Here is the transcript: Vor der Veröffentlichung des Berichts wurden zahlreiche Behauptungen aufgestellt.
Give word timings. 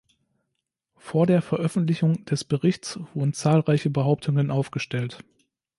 Vor 0.97 1.27
der 1.27 1.43
Veröffentlichung 1.43 2.25
des 2.25 2.43
Berichts 2.43 2.97
wurden 3.13 3.33
zahlreiche 3.33 3.91
Behauptungen 3.91 4.49
aufgestellt. 4.49 5.23